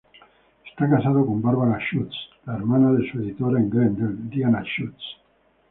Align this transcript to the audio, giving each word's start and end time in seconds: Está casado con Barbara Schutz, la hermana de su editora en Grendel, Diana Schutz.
Está 0.67 0.89
casado 0.89 1.23
con 1.27 1.43
Barbara 1.43 1.77
Schutz, 1.77 2.15
la 2.47 2.55
hermana 2.55 2.91
de 2.93 3.07
su 3.11 3.19
editora 3.19 3.59
en 3.59 3.69
Grendel, 3.69 4.29
Diana 4.31 4.63
Schutz. 4.63 4.97